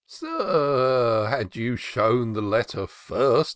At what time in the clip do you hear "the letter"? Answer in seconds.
2.33-2.87